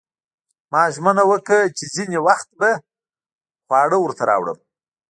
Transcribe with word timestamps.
ما 0.71 0.83
ژمنه 0.95 1.23
وکړه 1.31 1.59
چې 1.77 1.85
ځینې 1.95 2.17
وخت 2.27 2.49
به 2.59 2.69
خواړه 3.65 3.97
ورته 4.01 4.23
راوړم 4.31 4.57